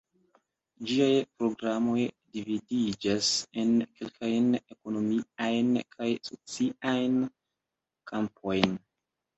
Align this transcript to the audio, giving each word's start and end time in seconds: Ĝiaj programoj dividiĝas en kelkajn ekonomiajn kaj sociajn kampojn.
Ĝiaj 0.91 1.09
programoj 1.41 2.05
dividiĝas 2.37 3.29
en 3.65 3.77
kelkajn 4.01 4.51
ekonomiajn 4.63 5.71
kaj 5.97 6.13
sociajn 6.33 7.25
kampojn. 8.15 8.79